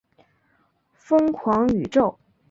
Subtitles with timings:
[0.97, 2.17] 疯狂宇宙